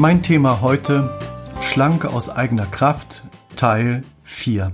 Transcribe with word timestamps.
Mein 0.00 0.22
Thema 0.22 0.60
heute 0.60 1.18
Schlanke 1.60 2.10
aus 2.10 2.30
eigener 2.30 2.66
Kraft 2.66 3.24
Teil 3.56 4.02
4. 4.22 4.70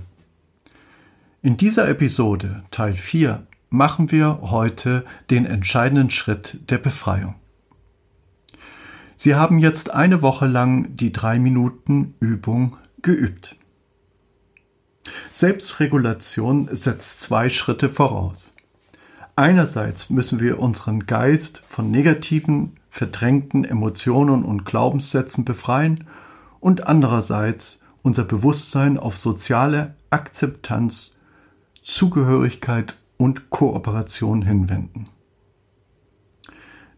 In 1.41 1.57
dieser 1.57 1.89
Episode 1.89 2.63
Teil 2.69 2.93
4 2.93 3.47
machen 3.71 4.11
wir 4.11 4.41
heute 4.43 5.03
den 5.31 5.47
entscheidenden 5.47 6.11
Schritt 6.11 6.69
der 6.69 6.77
Befreiung. 6.77 7.33
Sie 9.15 9.33
haben 9.33 9.57
jetzt 9.57 9.89
eine 9.89 10.21
Woche 10.21 10.45
lang 10.45 10.95
die 10.95 11.11
drei 11.11 11.39
Minuten 11.39 12.13
Übung 12.19 12.77
geübt. 13.01 13.55
Selbstregulation 15.31 16.69
setzt 16.71 17.21
zwei 17.21 17.49
Schritte 17.49 17.89
voraus. 17.89 18.53
Einerseits 19.35 20.11
müssen 20.11 20.39
wir 20.39 20.59
unseren 20.59 21.07
Geist 21.07 21.63
von 21.67 21.89
negativen, 21.89 22.73
verdrängten 22.95 23.65
Emotionen 23.65 24.45
und 24.45 24.63
Glaubenssätzen 24.63 25.43
befreien 25.43 26.05
und 26.61 26.87
andererseits 26.87 27.81
unser 28.03 28.23
Bewusstsein 28.23 28.97
auf 28.97 29.17
soziale 29.17 29.95
Akzeptanz, 30.11 31.19
Zugehörigkeit 31.81 32.97
und 33.17 33.49
Kooperation 33.49 34.43
hinwenden. 34.43 35.09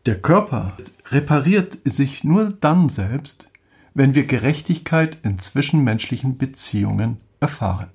Der 0.06 0.22
Körper 0.22 0.78
repariert 1.08 1.80
sich 1.84 2.24
nur 2.24 2.52
dann 2.52 2.90
selbst, 2.90 3.50
wenn 3.96 4.14
wir 4.14 4.28
Gerechtigkeit 4.28 5.18
in 5.24 5.40
zwischenmenschlichen 5.40 6.38
Beziehungen 6.38 7.18
erfahren. 7.40 7.90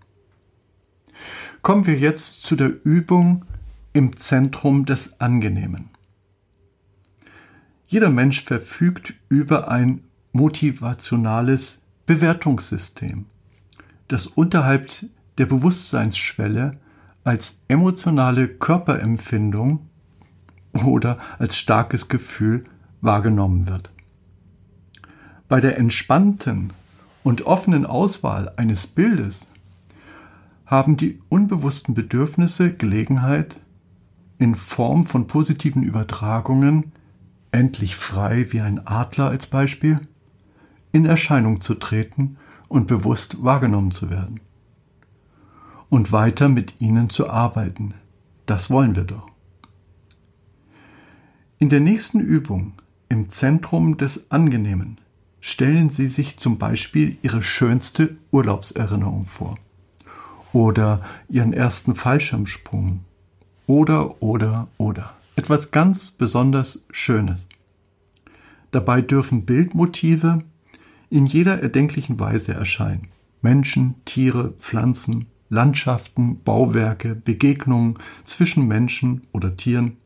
Kommen 1.63 1.87
wir 1.87 1.97
jetzt 1.97 2.43
zu 2.43 2.57
der 2.57 2.73
Übung 2.85 3.45
im 3.93 4.17
Zentrum 4.17 4.87
des 4.87 5.21
Angenehmen. 5.21 5.93
Jeder 7.93 8.09
Mensch 8.09 8.43
verfügt 8.43 9.13
über 9.29 9.71
ein 9.71 10.05
motivationales 10.33 11.83
Bewertungssystem, 12.07 13.27
das 14.09 14.27
unterhalb 14.27 14.91
der 15.37 15.45
Bewusstseinsschwelle 15.45 16.79
als 17.23 17.61
emotionale 17.69 18.49
Körperempfindung 18.49 19.91
oder 20.73 21.19
als 21.39 21.59
starkes 21.59 22.09
Gefühl 22.09 22.65
wahrgenommen 23.03 23.69
wird. 23.69 23.93
Bei 25.47 25.61
der 25.61 25.77
entspannten 25.77 26.73
und 27.23 27.43
offenen 27.43 27.85
Auswahl 27.85 28.55
eines 28.57 28.87
Bildes 28.87 29.51
haben 30.65 30.97
die 30.97 31.21
unbewussten 31.29 31.95
Bedürfnisse 31.95 32.73
Gelegenheit, 32.73 33.59
in 34.39 34.55
Form 34.55 35.05
von 35.05 35.27
positiven 35.27 35.83
Übertragungen, 35.83 36.93
endlich 37.53 37.95
frei 37.97 38.51
wie 38.51 38.61
ein 38.61 38.87
Adler 38.87 39.29
als 39.29 39.47
Beispiel, 39.47 39.97
in 40.91 41.07
Erscheinung 41.07 41.61
zu 41.61 41.75
treten 41.75 42.37
und 42.69 42.87
bewusst 42.87 43.45
wahrgenommen 43.45 43.93
zu 43.93 44.11
werden. 44.11 44.41
Und 45.89 46.11
weiter 46.11 46.49
mit 46.49 46.81
ihnen 46.81 47.11
zu 47.11 47.29
arbeiten. 47.29 47.95
Das 48.47 48.71
wollen 48.71 48.97
wir 48.97 49.05
doch. 49.05 49.29
In 51.59 51.69
der 51.69 51.81
nächsten 51.81 52.19
Übung 52.19 52.73
im 53.09 53.29
Zentrum 53.29 53.99
des 53.99 54.31
Angenehmen 54.31 54.99
stellen 55.41 55.91
Sie 55.91 56.07
sich 56.07 56.39
zum 56.39 56.57
Beispiel 56.59 57.19
Ihre 57.23 57.43
schönste 57.43 58.17
Urlaubserinnerung 58.31 59.27
vor 59.27 59.59
oder 60.53 61.03
Ihren 61.29 61.53
ersten 61.53 61.95
Fallschirmsprung 61.95 63.01
oder 63.67 64.23
oder 64.23 64.69
oder 64.79 65.15
etwas 65.37 65.71
ganz 65.71 66.11
besonders 66.11 66.85
Schönes. 66.91 67.49
Dabei 68.71 69.01
dürfen 69.01 69.45
Bildmotive 69.45 70.43
in 71.11 71.27
jeder 71.27 71.63
erdenklichen 71.63 72.19
Weise 72.19 72.55
erscheinen. 72.55 73.09
Menschen, 73.43 73.97
Tiere, 74.05 74.55
Pflanzen, 74.59 75.27
Landschaften, 75.51 76.43
Bauwerke, 76.43 77.15
Begegnungen 77.15 77.99
zwischen 78.25 78.67
Menschen 78.67 79.27
oder 79.33 79.57
Tieren. 79.57 79.99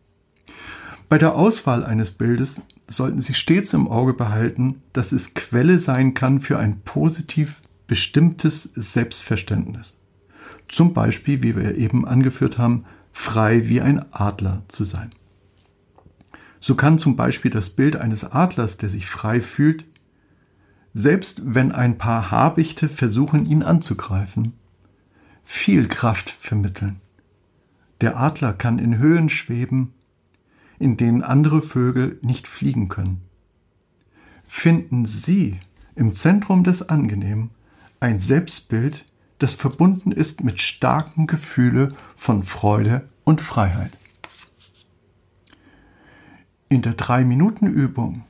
Bei 1.08 1.18
der 1.18 1.36
Auswahl 1.36 1.84
eines 1.84 2.10
Bildes 2.10 2.66
sollten 2.88 3.20
Sie 3.20 3.34
stets 3.34 3.72
im 3.74 3.86
Auge 3.86 4.14
behalten, 4.14 4.82
dass 4.92 5.12
es 5.12 5.34
Quelle 5.34 5.78
sein 5.78 6.14
kann 6.14 6.40
für 6.40 6.58
ein 6.58 6.80
positiv 6.80 7.60
bestimmtes 7.86 8.64
Selbstverständnis. 8.74 9.98
Zum 10.68 10.92
Beispiel, 10.92 11.44
wie 11.44 11.54
wir 11.54 11.76
eben 11.76 12.06
angeführt 12.06 12.58
haben, 12.58 12.84
frei 13.12 13.68
wie 13.68 13.80
ein 13.80 14.12
Adler 14.12 14.62
zu 14.66 14.82
sein. 14.82 15.12
So 16.66 16.74
kann 16.74 16.98
zum 16.98 17.14
Beispiel 17.14 17.52
das 17.52 17.70
Bild 17.70 17.94
eines 17.94 18.24
Adlers, 18.24 18.76
der 18.76 18.88
sich 18.88 19.06
frei 19.06 19.40
fühlt, 19.40 19.84
selbst 20.94 21.42
wenn 21.44 21.70
ein 21.70 21.96
paar 21.96 22.32
Habichte 22.32 22.88
versuchen, 22.88 23.46
ihn 23.46 23.62
anzugreifen, 23.62 24.52
viel 25.44 25.86
Kraft 25.86 26.28
vermitteln. 26.28 27.00
Der 28.00 28.18
Adler 28.18 28.52
kann 28.52 28.80
in 28.80 28.98
Höhen 28.98 29.28
schweben, 29.28 29.94
in 30.80 30.96
denen 30.96 31.22
andere 31.22 31.62
Vögel 31.62 32.18
nicht 32.20 32.48
fliegen 32.48 32.88
können. 32.88 33.20
Finden 34.42 35.06
Sie 35.06 35.60
im 35.94 36.14
Zentrum 36.14 36.64
des 36.64 36.88
Angenehmen 36.88 37.50
ein 38.00 38.18
Selbstbild, 38.18 39.04
das 39.38 39.54
verbunden 39.54 40.10
ist 40.10 40.42
mit 40.42 40.60
starken 40.60 41.28
Gefühle 41.28 41.90
von 42.16 42.42
Freude 42.42 43.08
und 43.22 43.40
Freiheit. 43.40 43.96
In 46.68 46.82
der 46.82 46.94
Drei-Minuten-Übung. 46.94 48.24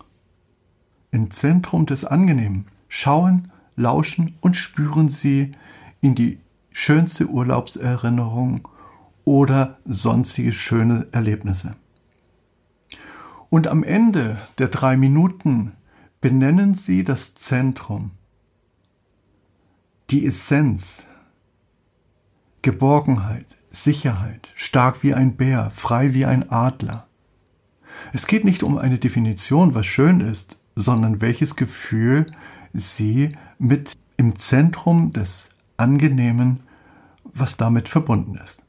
Im 1.10 1.30
Zentrum 1.30 1.86
des 1.86 2.04
Angenehmen. 2.04 2.66
Schauen, 2.88 3.50
lauschen 3.76 4.36
und 4.40 4.56
spüren 4.56 5.08
Sie 5.08 5.52
in 6.02 6.14
die 6.14 6.38
schönste 6.70 7.28
Urlaubserinnerung 7.28 8.68
oder 9.24 9.78
sonstige 9.86 10.52
schöne 10.52 11.06
Erlebnisse. 11.12 11.76
Und 13.48 13.68
am 13.68 13.82
Ende 13.82 14.36
der 14.58 14.68
drei 14.68 14.98
Minuten 14.98 15.72
benennen 16.20 16.74
Sie 16.74 17.04
das 17.04 17.34
Zentrum, 17.34 18.10
die 20.10 20.26
Essenz, 20.26 21.06
Geborgenheit, 22.60 23.56
Sicherheit, 23.70 24.48
stark 24.54 25.02
wie 25.02 25.14
ein 25.14 25.36
Bär, 25.36 25.70
frei 25.70 26.12
wie 26.12 26.26
ein 26.26 26.50
Adler. 26.50 27.05
Es 28.12 28.26
geht 28.26 28.44
nicht 28.44 28.62
um 28.62 28.78
eine 28.78 28.98
Definition, 28.98 29.74
was 29.74 29.86
schön 29.86 30.20
ist, 30.20 30.58
sondern 30.74 31.20
welches 31.20 31.56
Gefühl 31.56 32.26
Sie 32.72 33.30
mit 33.58 33.96
im 34.16 34.36
Zentrum 34.38 35.12
des 35.12 35.50
Angenehmen, 35.76 36.60
was 37.24 37.56
damit 37.56 37.88
verbunden 37.88 38.38
ist. 38.42 38.62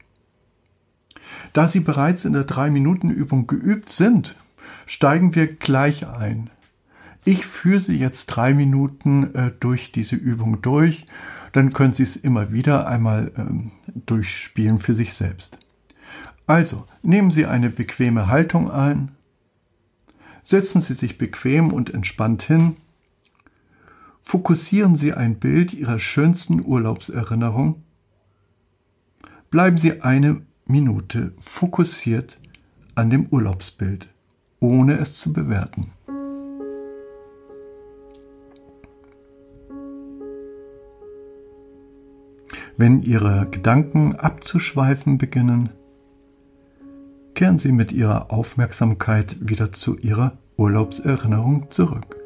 Da 1.52 1.68
Sie 1.68 1.80
bereits 1.80 2.24
in 2.24 2.32
der 2.32 2.46
3-Minuten-Übung 2.46 3.46
geübt 3.46 3.90
sind, 3.90 4.36
steigen 4.86 5.34
wir 5.34 5.46
gleich 5.46 6.06
ein. 6.06 6.50
Ich 7.24 7.46
führe 7.46 7.80
Sie 7.80 7.98
jetzt 7.98 8.26
drei 8.26 8.54
Minuten 8.54 9.34
äh, 9.34 9.52
durch 9.60 9.92
diese 9.92 10.16
Übung 10.16 10.62
durch, 10.62 11.04
dann 11.52 11.72
können 11.72 11.94
Sie 11.94 12.02
es 12.02 12.16
immer 12.16 12.52
wieder 12.52 12.88
einmal 12.88 13.32
ähm, 13.36 13.72
durchspielen 14.06 14.78
für 14.78 14.94
sich 14.94 15.12
selbst. 15.12 15.58
Also, 16.46 16.86
nehmen 17.02 17.30
Sie 17.30 17.46
eine 17.46 17.68
bequeme 17.68 18.28
Haltung 18.28 18.70
ein, 18.70 19.10
setzen 20.48 20.80
Sie 20.80 20.94
sich 20.94 21.18
bequem 21.18 21.74
und 21.74 21.92
entspannt 21.92 22.42
hin, 22.42 22.76
fokussieren 24.22 24.96
Sie 24.96 25.12
ein 25.12 25.38
Bild 25.38 25.74
Ihrer 25.74 25.98
schönsten 25.98 26.64
Urlaubserinnerung, 26.64 27.82
bleiben 29.50 29.76
Sie 29.76 30.00
eine 30.00 30.40
Minute 30.64 31.34
fokussiert 31.38 32.38
an 32.94 33.10
dem 33.10 33.26
Urlaubsbild 33.26 34.08
ohne 34.58 34.98
es 34.98 35.20
zu 35.20 35.34
bewerten. 35.34 35.92
Wenn 42.78 43.02
Ihre 43.02 43.48
Gedanken 43.50 44.16
abzuschweifen 44.16 45.18
beginnen, 45.18 45.68
kehren 47.38 47.56
Sie 47.56 47.70
mit 47.70 47.92
Ihrer 47.92 48.32
Aufmerksamkeit 48.32 49.36
wieder 49.38 49.70
zu 49.70 49.96
Ihrer 49.96 50.38
Urlaubserinnerung 50.56 51.70
zurück. 51.70 52.16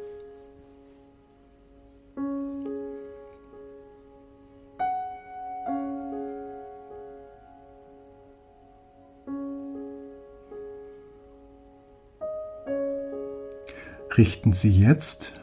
Richten 14.17 14.53
Sie 14.53 14.71
jetzt 14.71 15.33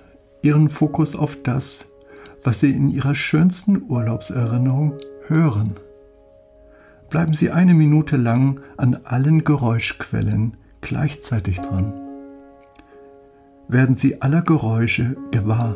Ihren 0.43 0.69
Fokus 0.69 1.15
auf 1.15 1.41
das, 1.45 1.93
was 2.43 2.59
Sie 2.59 2.73
in 2.73 2.91
Ihrer 2.91 3.15
schönsten 3.15 3.83
Urlaubserinnerung 3.89 4.95
hören. 5.29 5.77
Bleiben 7.11 7.35
Sie 7.35 7.51
eine 7.51 7.75
Minute 7.75 8.17
lang 8.17 8.61
an 8.77 9.01
allen 9.03 9.43
Geräuschquellen 9.43 10.57
gleichzeitig 10.81 11.61
dran. 11.61 11.93
Werden 13.67 13.97
Sie 13.97 14.23
aller 14.23 14.43
Geräusche 14.43 15.17
gewahr, 15.33 15.75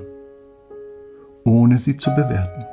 ohne 1.43 1.79
sie 1.79 1.97
zu 1.97 2.15
bewerten. 2.15 2.65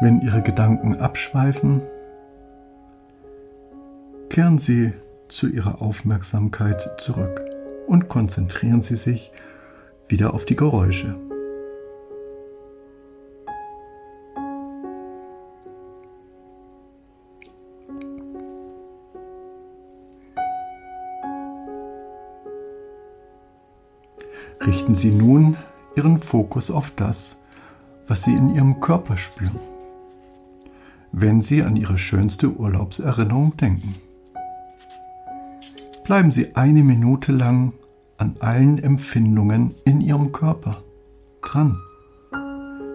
Wenn 0.00 0.22
Ihre 0.22 0.40
Gedanken 0.40 0.96
abschweifen, 0.96 1.82
kehren 4.30 4.58
Sie 4.58 4.94
zu 5.28 5.48
Ihrer 5.48 5.82
Aufmerksamkeit 5.82 6.94
zurück 6.98 7.44
und 7.86 8.08
konzentrieren 8.08 8.80
Sie 8.80 8.96
sich 8.96 9.32
wieder 10.08 10.32
auf 10.32 10.46
die 10.46 10.56
Geräusche. 10.56 11.27
Richten 24.66 24.94
Sie 24.94 25.10
nun 25.10 25.56
Ihren 25.96 26.18
Fokus 26.18 26.70
auf 26.70 26.92
das, 26.96 27.38
was 28.06 28.22
Sie 28.22 28.32
in 28.32 28.54
Ihrem 28.54 28.80
Körper 28.80 29.16
spüren, 29.16 29.58
wenn 31.12 31.40
Sie 31.40 31.62
an 31.62 31.76
Ihre 31.76 31.98
schönste 31.98 32.50
Urlaubserinnerung 32.50 33.56
denken. 33.56 33.94
Bleiben 36.04 36.30
Sie 36.30 36.56
eine 36.56 36.82
Minute 36.82 37.32
lang 37.32 37.72
an 38.16 38.34
allen 38.40 38.82
Empfindungen 38.82 39.74
in 39.84 40.00
Ihrem 40.00 40.32
Körper 40.32 40.82
dran. 41.42 41.78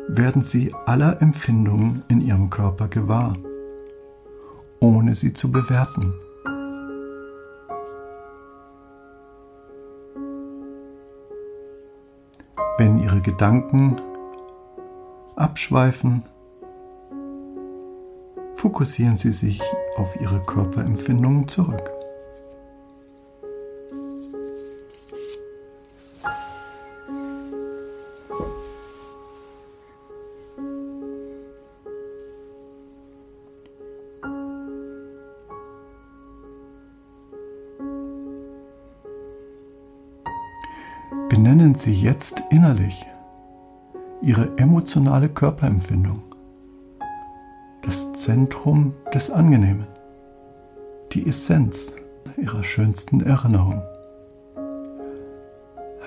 Werden 0.07 0.42
Sie 0.42 0.74
aller 0.86 1.21
Empfindungen 1.21 2.04
in 2.09 2.21
Ihrem 2.21 2.50
Körper 2.50 2.88
gewahr, 2.88 3.38
ohne 4.80 5.16
sie 5.16 5.33
zu 5.33 5.51
bewerten. 5.51 6.13
Wenn 12.75 12.97
Ihre 12.97 13.21
Gedanken 13.21 14.01
abschweifen, 15.35 16.23
fokussieren 18.55 19.15
Sie 19.15 19.31
sich 19.31 19.61
auf 19.95 20.19
Ihre 20.19 20.39
Körperempfindungen 20.39 21.47
zurück. 21.47 21.91
Benennen 41.30 41.75
Sie 41.75 41.94
jetzt 41.94 42.44
innerlich 42.50 43.06
Ihre 44.21 44.57
emotionale 44.57 45.30
Körperempfindung, 45.30 46.21
das 47.81 48.13
Zentrum 48.13 48.94
des 49.13 49.30
Angenehmen, 49.30 49.88
die 51.12 51.27
Essenz 51.27 51.95
Ihrer 52.38 52.63
schönsten 52.63 53.21
Erinnerung. 53.21 53.81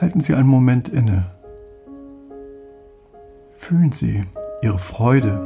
Halten 0.01 0.21
Sie 0.21 0.35
einen 0.35 0.49
Moment 0.49 0.89
inne. 0.89 1.27
Fühlen 3.53 3.93
Sie 3.93 4.25
Ihre 4.63 4.79
Freude 4.79 5.41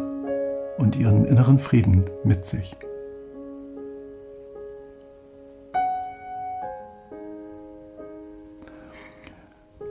und 0.79 0.97
Ihren 0.97 1.25
inneren 1.25 1.59
Frieden 1.59 2.05
mit 2.25 2.45
sich. 2.45 2.77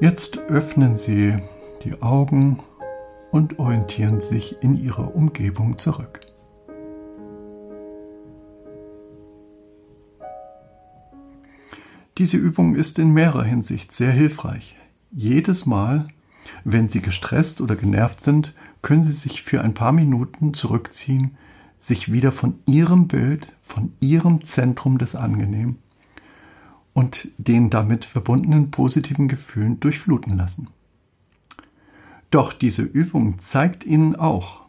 Jetzt 0.01 0.37
öffnen 0.37 0.95
Sie 0.95 1.35
die 1.83 2.01
Augen 2.01 2.61
und 3.31 3.59
orientieren 3.59 4.21
sich 4.21 4.55
in 4.61 4.81
Ihrer 4.81 5.13
Umgebung 5.13 5.77
zurück. 5.77 6.21
Diese 12.17 12.37
Übung 12.37 12.75
ist 12.75 12.97
in 12.97 13.11
mehrerer 13.11 13.43
Hinsicht 13.43 13.91
sehr 13.91 14.13
hilfreich. 14.13 14.77
Jedes 15.11 15.65
Mal, 15.65 16.07
wenn 16.63 16.87
Sie 16.87 17.01
gestresst 17.01 17.59
oder 17.59 17.75
genervt 17.75 18.21
sind, 18.21 18.53
können 18.81 19.03
Sie 19.03 19.11
sich 19.11 19.43
für 19.43 19.59
ein 19.59 19.73
paar 19.73 19.91
Minuten 19.91 20.53
zurückziehen, 20.53 21.35
sich 21.77 22.09
wieder 22.09 22.31
von 22.31 22.59
Ihrem 22.65 23.09
Bild, 23.09 23.53
von 23.61 23.91
Ihrem 23.99 24.45
Zentrum 24.45 24.97
des 24.97 25.15
Angenehmen 25.15 25.77
und 26.99 27.29
den 27.37 27.69
damit 27.69 28.03
verbundenen 28.03 28.71
positiven 28.71 29.29
Gefühlen 29.29 29.79
durchfluten 29.79 30.35
lassen. 30.35 30.67
Doch 32.29 32.51
diese 32.51 32.81
Übung 32.81 33.39
zeigt 33.39 33.85
Ihnen 33.85 34.17
auch, 34.17 34.65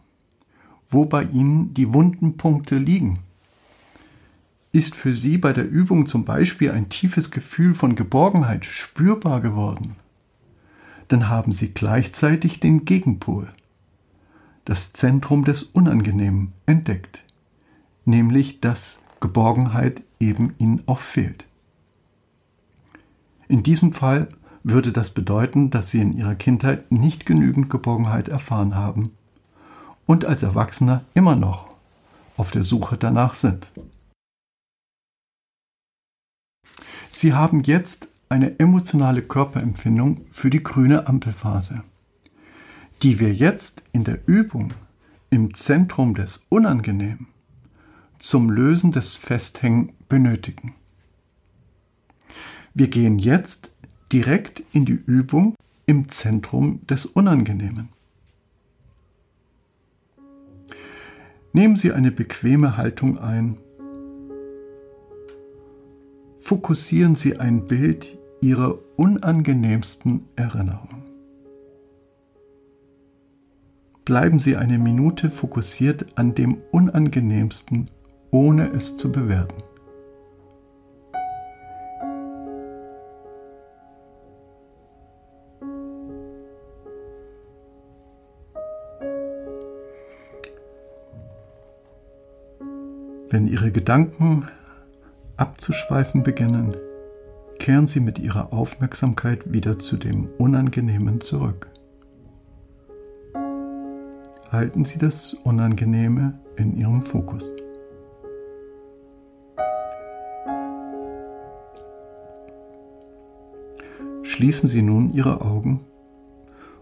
wo 0.87 1.03
bei 1.03 1.23
Ihnen 1.23 1.73
die 1.73 1.93
wunden 1.93 2.37
Punkte 2.37 2.77
liegen. 2.77 3.19
Ist 4.71 4.95
für 4.95 5.13
Sie 5.13 5.37
bei 5.37 5.51
der 5.51 5.69
Übung 5.69 6.05
zum 6.05 6.23
Beispiel 6.23 6.71
ein 6.71 6.87
tiefes 6.87 7.31
Gefühl 7.31 7.73
von 7.73 7.95
Geborgenheit 7.95 8.63
spürbar 8.63 9.41
geworden, 9.41 9.97
dann 11.09 11.27
haben 11.27 11.51
Sie 11.51 11.73
gleichzeitig 11.73 12.61
den 12.61 12.85
Gegenpol, 12.85 13.49
das 14.63 14.93
Zentrum 14.93 15.43
des 15.43 15.63
Unangenehmen 15.63 16.53
entdeckt, 16.65 17.25
nämlich 18.05 18.61
dass 18.61 19.03
Geborgenheit 19.19 20.01
eben 20.21 20.55
Ihnen 20.59 20.81
auch 20.85 20.99
fehlt. 20.99 21.45
In 23.51 23.63
diesem 23.63 23.91
Fall 23.91 24.29
würde 24.63 24.93
das 24.93 25.09
bedeuten, 25.09 25.71
dass 25.71 25.91
sie 25.91 25.99
in 25.99 26.13
ihrer 26.13 26.35
Kindheit 26.35 26.89
nicht 26.89 27.25
genügend 27.25 27.69
Geborgenheit 27.69 28.29
erfahren 28.29 28.75
haben 28.75 29.11
und 30.05 30.23
als 30.23 30.41
Erwachsener 30.41 31.03
immer 31.15 31.35
noch 31.35 31.67
auf 32.37 32.51
der 32.51 32.63
Suche 32.63 32.95
danach 32.95 33.33
sind. 33.33 33.69
Sie 37.09 37.33
haben 37.33 37.63
jetzt 37.63 38.07
eine 38.29 38.57
emotionale 38.57 39.21
Körperempfindung 39.21 40.21
für 40.31 40.49
die 40.49 40.63
grüne 40.63 41.07
Ampelphase, 41.07 41.83
die 43.03 43.19
wir 43.19 43.33
jetzt 43.33 43.83
in 43.91 44.05
der 44.05 44.25
Übung 44.29 44.71
im 45.29 45.53
Zentrum 45.55 46.15
des 46.15 46.45
Unangenehmen 46.47 47.27
zum 48.17 48.49
Lösen 48.49 48.93
des 48.93 49.13
Festhängen 49.15 49.91
benötigen. 50.07 50.73
Wir 52.73 52.87
gehen 52.87 53.19
jetzt 53.19 53.75
direkt 54.11 54.63
in 54.71 54.85
die 54.85 54.99
Übung 55.05 55.55
im 55.85 56.07
Zentrum 56.09 56.85
des 56.87 57.05
Unangenehmen. 57.05 57.89
Nehmen 61.53 61.75
Sie 61.75 61.91
eine 61.91 62.11
bequeme 62.11 62.77
Haltung 62.77 63.19
ein. 63.19 63.57
Fokussieren 66.39 67.15
Sie 67.15 67.37
ein 67.37 67.65
Bild 67.65 68.17
Ihrer 68.39 68.79
unangenehmsten 68.95 70.25
Erinnerung. 70.37 71.03
Bleiben 74.05 74.39
Sie 74.39 74.55
eine 74.55 74.79
Minute 74.79 75.29
fokussiert 75.29 76.17
an 76.17 76.33
dem 76.35 76.57
Unangenehmsten, 76.71 77.85
ohne 78.31 78.71
es 78.71 78.97
zu 78.97 79.11
bewerten. 79.11 79.70
Wenn 93.31 93.47
Ihre 93.47 93.71
Gedanken 93.71 94.47
abzuschweifen 95.37 96.21
beginnen, 96.21 96.75
kehren 97.57 97.87
Sie 97.87 98.01
mit 98.01 98.19
Ihrer 98.19 98.53
Aufmerksamkeit 98.53 99.51
wieder 99.51 99.79
zu 99.79 99.97
dem 99.97 100.27
Unangenehmen 100.37 101.21
zurück. 101.21 101.71
halten 104.51 104.83
Sie 104.83 104.99
das 104.99 105.33
Unangenehme 105.33 106.37
in 106.57 106.75
Ihrem 106.77 107.01
Fokus. 107.01 107.49
Schließen 114.23 114.67
Sie 114.67 114.81
nun 114.81 115.13
Ihre 115.13 115.41
Augen 115.41 115.85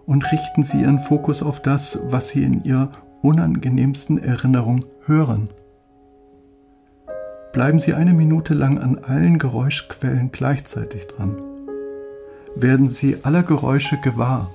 und 0.06 0.32
richten 0.32 0.64
Sie 0.64 0.82
Ihren 0.82 1.00
Fokus 1.00 1.44
auf 1.44 1.62
das, 1.62 2.00
was 2.06 2.30
Sie 2.30 2.44
in 2.44 2.64
Ihrer 2.64 2.92
unangenehmsten 3.22 4.18
Erinnerung 4.18 4.86
hören. 5.06 5.50
Bleiben 7.52 7.80
Sie 7.80 7.96
eine 7.96 8.14
Minute 8.14 8.54
lang 8.54 8.78
an 8.78 9.00
allen 9.00 9.40
Geräuschquellen 9.40 10.32
gleichzeitig 10.32 11.08
dran. 11.08 11.36
Werden 12.56 12.90
Sie 12.90 13.24
aller 13.24 13.42
Geräusche 13.42 13.98
gewahr, 13.98 14.52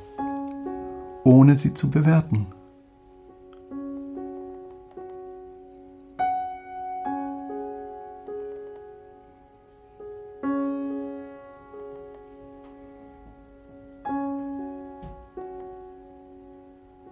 ohne 1.25 1.57
sie 1.57 1.75
zu 1.75 1.91
bewerten. 1.91 2.47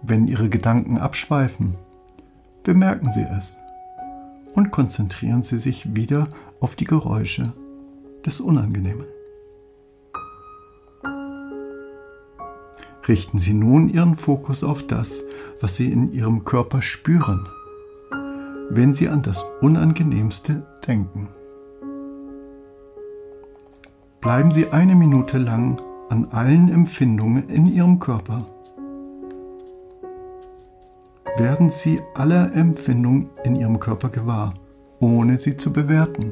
Wenn 0.01 0.27
Ihre 0.27 0.47
Gedanken 0.47 0.97
abschweifen, 0.97 1.75
bemerken 2.63 3.11
Sie 3.11 3.25
es 3.37 3.62
und 4.53 4.71
konzentrieren 4.71 5.41
Sie 5.41 5.57
sich 5.57 5.95
wieder 5.95 6.27
auf 6.59 6.75
die 6.75 6.85
Geräusche 6.85 7.53
des 8.25 8.39
Unangenehmen. 8.39 9.05
Richten 13.07 13.37
Sie 13.37 13.53
nun 13.53 13.89
Ihren 13.89 14.15
Fokus 14.15 14.63
auf 14.63 14.87
das, 14.87 15.23
was 15.59 15.75
Sie 15.75 15.91
in 15.91 16.13
Ihrem 16.13 16.45
Körper 16.45 16.81
spüren, 16.81 17.49
wenn 18.69 18.93
Sie 18.93 19.09
an 19.09 19.21
das 19.21 19.43
Unangenehmste 19.61 20.65
denken. 20.87 21.27
Bleiben 24.21 24.51
Sie 24.51 24.69
eine 24.69 24.95
Minute 24.95 25.37
lang 25.37 25.81
an 26.09 26.29
allen 26.31 26.69
Empfindungen 26.69 27.49
in 27.49 27.65
Ihrem 27.65 27.99
Körper 27.99 28.45
werden 31.37 31.71
Sie 31.71 32.01
aller 32.13 32.53
Empfindungen 32.53 33.29
in 33.43 33.55
Ihrem 33.55 33.79
Körper 33.79 34.09
gewahr, 34.09 34.53
ohne 34.99 35.37
sie 35.37 35.57
zu 35.57 35.73
bewerten. 35.73 36.31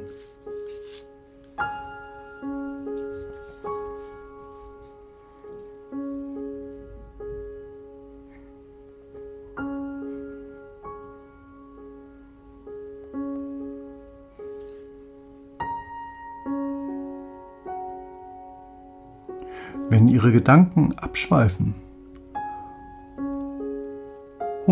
Wenn 19.90 20.08
Ihre 20.08 20.32
Gedanken 20.32 20.94
abschweifen, 20.98 21.76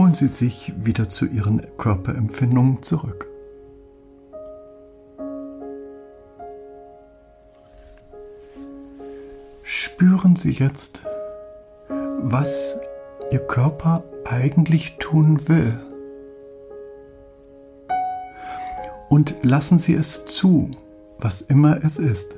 holen 0.09 0.15
Sie 0.15 0.27
sich 0.27 0.73
wieder 0.75 1.07
zu 1.07 1.27
Ihren 1.27 1.61
Körperempfindungen 1.77 2.81
zurück. 2.81 3.27
Spüren 9.61 10.35
Sie 10.35 10.49
jetzt, 10.49 11.05
was 11.89 12.79
Ihr 13.29 13.37
Körper 13.37 14.03
eigentlich 14.25 14.97
tun 14.97 15.47
will. 15.47 15.79
Und 19.09 19.35
lassen 19.43 19.77
Sie 19.77 19.93
es 19.93 20.25
zu, 20.25 20.71
was 21.19 21.41
immer 21.41 21.85
es 21.85 21.99
ist. 21.99 22.35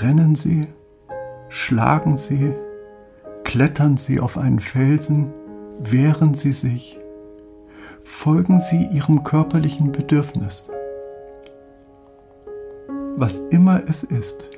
Rennen 0.00 0.34
Sie, 0.34 0.66
schlagen 1.50 2.16
Sie, 2.16 2.54
klettern 3.44 3.98
Sie 3.98 4.18
auf 4.18 4.38
einen 4.38 4.60
Felsen, 4.60 5.34
wehren 5.80 6.34
Sie 6.34 6.52
sich, 6.52 6.98
folgen 8.02 8.60
Sie 8.60 8.86
Ihrem 8.86 9.24
körperlichen 9.24 9.92
Bedürfnis. 9.92 10.68
Was 13.16 13.38
immer 13.50 13.82
es 13.88 14.02
ist, 14.02 14.50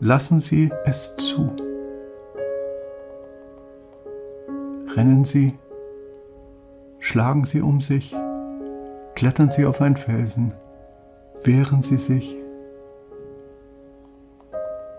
lassen 0.00 0.40
Sie 0.40 0.70
es 0.84 1.16
zu. 1.16 1.50
Rennen 4.96 5.24
Sie, 5.24 5.54
schlagen 6.98 7.44
Sie 7.44 7.60
um 7.60 7.80
sich, 7.80 8.14
klettern 9.14 9.50
Sie 9.50 9.66
auf 9.66 9.80
einen 9.80 9.96
Felsen, 9.96 10.54
wehren 11.42 11.82
Sie 11.82 11.98
sich, 11.98 12.36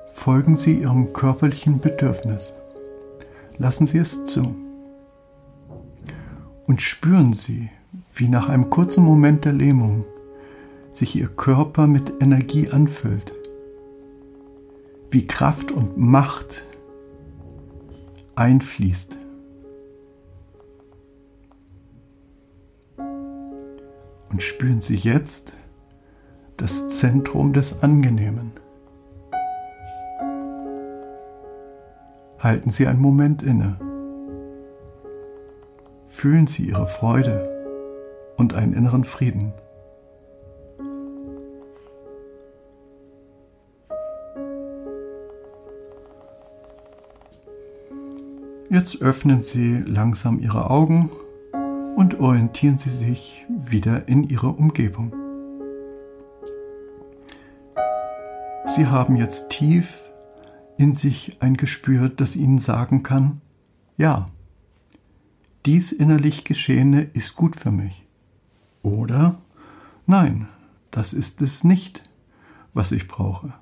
folgen 0.08 0.56
Sie 0.56 0.82
Ihrem 0.82 1.14
körperlichen 1.14 1.80
Bedürfnis. 1.80 2.56
Lassen 3.58 3.86
Sie 3.86 4.00
es 4.00 4.26
zu 4.26 4.65
und 6.68 6.82
spüren 6.82 7.34
Sie, 7.34 7.70
wie 8.14 8.28
nach 8.28 8.50
einem 8.50 8.70
kurzen 8.70 9.04
Moment 9.06 9.46
der 9.46 9.54
Lähmung 9.54 10.06
sich 10.94 11.16
Ihr 11.16 11.28
Körper 11.28 11.88
mit 11.88 12.14
Energie 12.22 12.70
anfüllt, 12.70 13.34
wie 15.12 15.28
Kraft 15.28 15.72
und 15.72 15.98
Macht 15.98 16.66
einfließt. 18.36 19.18
Und 22.98 24.42
spüren 24.42 24.82
Sie 24.82 24.98
jetzt 24.98 25.56
das 26.58 26.90
Zentrum 26.90 27.54
des 27.54 27.84
Angenehmen. 27.84 28.52
Halten 32.40 32.70
Sie 32.70 32.88
einen 32.88 33.02
Moment 33.02 33.44
inne 33.44 33.85
fühlen 36.16 36.48
Sie 36.48 36.70
Ihre 36.70 36.88
Freude 36.88 38.34
und 38.38 38.54
einen 38.54 38.72
inneren 38.72 39.04
Frieden. 39.04 39.52
Jetzt 48.70 49.02
öffnen 49.02 49.42
Sie 49.42 49.84
langsam 49.86 50.40
Ihre 50.40 50.70
Augen 50.70 51.12
und 51.98 52.18
orientieren 52.20 52.78
Sie 52.78 52.90
sich 52.90 53.46
wieder 53.50 54.08
in 54.08 54.24
Ihrer 54.24 54.58
Umgebung. 54.58 55.14
Sie 58.64 58.88
haben 58.88 59.18
jetzt 59.18 59.50
tief 59.50 60.10
in 60.78 60.96
sich 60.96 61.38
ein 61.42 61.58
Gespür, 61.58 62.08
das 62.08 62.38
Ihnen 62.38 62.60
sagen 62.60 63.04
kann, 63.04 63.42
ja, 63.98 64.28
dies 65.66 65.92
innerlich 65.92 66.44
Geschehene 66.44 67.04
ist 67.14 67.36
gut 67.36 67.56
für 67.56 67.72
mich. 67.72 68.06
Oder 68.84 69.40
nein, 70.06 70.48
das 70.92 71.14
ist 71.14 71.42
es 71.42 71.64
nicht, 71.64 72.04
was 72.74 72.92
ich 72.92 73.08
brauche. 73.08 73.54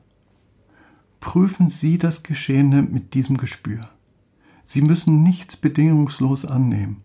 Prüfen 1.20 1.70
Sie 1.70 1.98
das 1.98 2.24
Geschehene 2.24 2.82
mit 2.82 3.14
diesem 3.14 3.38
Gespür. 3.38 3.90
Sie 4.66 4.82
müssen 4.82 5.24
nichts 5.24 5.56
bedingungslos 5.56 6.46
annehmen. 6.46 7.04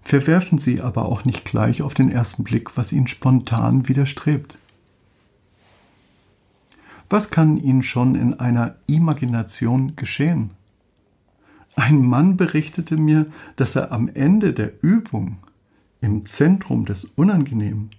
Verwerfen 0.00 0.58
Sie 0.58 0.80
aber 0.80 1.04
auch 1.04 1.24
nicht 1.24 1.44
gleich 1.44 1.82
auf 1.82 1.94
den 1.94 2.10
ersten 2.10 2.44
Blick, 2.44 2.76
was 2.76 2.92
Ihnen 2.92 3.08
spontan 3.08 3.88
widerstrebt. 3.88 4.58
Was 7.08 7.30
kann 7.30 7.58
Ihnen 7.58 7.82
schon 7.82 8.14
in 8.14 8.40
einer 8.40 8.76
Imagination 8.86 9.94
geschehen? 9.96 10.50
Ein 11.74 12.02
Mann 12.02 12.36
berichtete 12.36 12.96
mir, 12.96 13.26
dass 13.56 13.76
er 13.76 13.92
am 13.92 14.08
Ende 14.08 14.52
der 14.52 14.72
Übung 14.82 15.38
im 16.00 16.24
Zentrum 16.24 16.84
des 16.84 17.04
Unangenehmen 17.04 17.90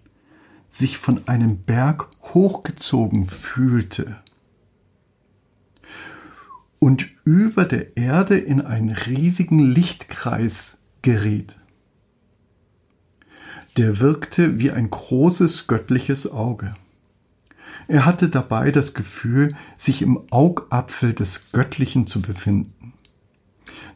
sich 0.68 0.98
von 0.98 1.28
einem 1.28 1.58
Berg 1.58 2.08
hochgezogen 2.22 3.26
fühlte 3.26 4.18
und 6.84 7.08
über 7.24 7.64
der 7.64 7.96
Erde 7.96 8.38
in 8.38 8.60
einen 8.60 8.90
riesigen 8.90 9.60
Lichtkreis 9.60 10.80
geriet. 11.02 11.58
Der 13.78 14.02
wirkte 14.02 14.60
wie 14.60 14.70
ein 14.72 14.90
großes 14.90 15.68
göttliches 15.68 16.30
Auge. 16.30 16.76
Er 17.88 18.06
hatte 18.06 18.28
dabei 18.28 18.70
das 18.72 18.94
Gefühl, 18.94 19.56
sich 19.78 20.02
im 20.02 20.20
Augapfel 20.30 21.14
des 21.14 21.54
Göttlichen 21.54 22.06
zu 22.06 22.22
befinden. 22.22 22.83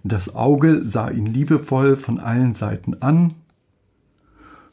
Das 0.08 0.36
Auge 0.36 0.86
sah 0.86 1.10
ihn 1.10 1.26
liebevoll 1.26 1.98
von 1.98 2.18
allen 2.20 2.54
Seiten 2.54 3.02
an. 3.02 3.34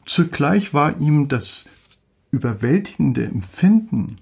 Zugleich 0.06 0.72
war 0.74 1.00
ihm 1.00 1.26
das 1.26 1.64
überwältigende 2.30 3.24
Empfinden, 3.24 4.18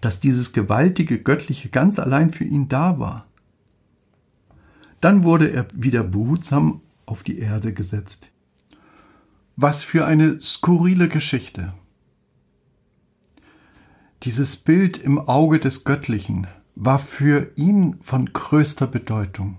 dass 0.00 0.20
dieses 0.20 0.54
gewaltige 0.54 1.18
Göttliche 1.18 1.68
ganz 1.68 1.98
allein 1.98 2.30
für 2.30 2.44
ihn 2.44 2.68
da 2.70 2.98
war. 2.98 3.26
Dann 5.02 5.22
wurde 5.22 5.50
er 5.50 5.66
wieder 5.74 6.02
behutsam 6.02 6.80
auf 7.04 7.22
die 7.22 7.38
Erde 7.38 7.74
gesetzt. 7.74 8.30
Was 9.56 9.82
für 9.82 10.06
eine 10.06 10.40
skurrile 10.40 11.08
Geschichte. 11.08 11.74
Dieses 14.22 14.56
Bild 14.56 14.96
im 14.96 15.18
Auge 15.18 15.60
des 15.60 15.84
Göttlichen 15.84 16.46
war 16.74 16.98
für 16.98 17.52
ihn 17.56 17.96
von 18.00 18.32
größter 18.32 18.86
Bedeutung, 18.86 19.58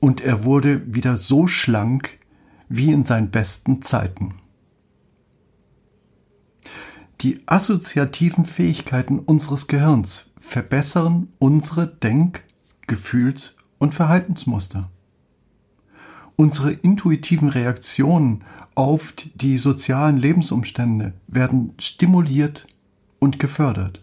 und 0.00 0.20
er 0.20 0.44
wurde 0.44 0.94
wieder 0.94 1.16
so 1.16 1.46
schlank 1.46 2.18
wie 2.68 2.92
in 2.92 3.04
seinen 3.04 3.30
besten 3.30 3.82
Zeiten. 3.82 4.34
Die 7.22 7.40
assoziativen 7.46 8.44
Fähigkeiten 8.44 9.18
unseres 9.18 9.68
Gehirns 9.68 10.32
verbessern 10.38 11.28
unsere 11.38 11.86
Denk-, 11.86 12.44
Gefühls- 12.86 13.54
und 13.78 13.94
Verhaltensmuster. 13.94 14.90
Unsere 16.36 16.72
intuitiven 16.72 17.48
Reaktionen 17.48 18.44
auf 18.74 19.14
die 19.34 19.56
sozialen 19.56 20.18
Lebensumstände 20.18 21.14
werden 21.26 21.72
stimuliert 21.78 22.66
und 23.18 23.38
gefördert. 23.38 24.02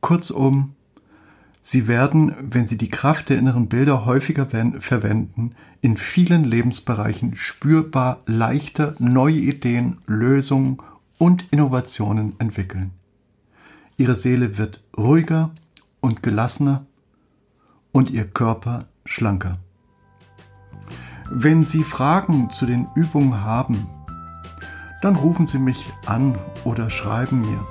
Kurzum, 0.00 0.74
sie 1.62 1.88
werden, 1.88 2.34
wenn 2.40 2.66
Sie 2.66 2.76
die 2.76 2.90
Kraft 2.90 3.28
der 3.28 3.38
inneren 3.38 3.68
Bilder 3.68 4.04
häufiger 4.04 4.46
verwenden, 4.46 5.54
in 5.80 5.96
vielen 5.96 6.44
Lebensbereichen 6.44 7.36
spürbar 7.36 8.20
leichter 8.26 8.94
neue 8.98 9.36
Ideen, 9.36 9.98
Lösungen 10.06 10.78
und 11.18 11.46
Innovationen 11.50 12.34
entwickeln. 12.38 12.90
Ihre 13.96 14.16
Seele 14.16 14.58
wird 14.58 14.82
ruhiger 14.96 15.50
und 16.00 16.22
gelassener 16.22 16.84
und 17.92 18.10
Ihr 18.10 18.28
Körper 18.28 18.86
schlanker. 19.04 19.58
Wenn 21.30 21.64
Sie 21.64 21.84
Fragen 21.84 22.50
zu 22.50 22.66
den 22.66 22.88
Übungen 22.94 23.42
haben, 23.42 23.86
dann 25.00 25.16
rufen 25.16 25.48
Sie 25.48 25.58
mich 25.58 25.90
an 26.06 26.36
oder 26.64 26.90
schreiben 26.90 27.40
mir. 27.40 27.66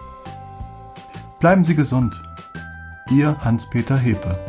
Bleiben 1.39 1.63
Sie 1.63 1.75
gesund. 1.75 2.21
Ihr 3.11 3.35
Hans-Peter 3.43 3.97
Hepe. 3.97 4.39